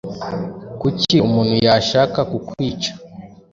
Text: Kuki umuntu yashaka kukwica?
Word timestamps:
Kuki 0.81 1.15
umuntu 1.27 1.55
yashaka 1.65 2.19
kukwica? 2.29 2.91